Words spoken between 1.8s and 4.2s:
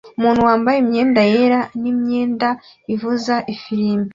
n imyenda ivuza ifirimbi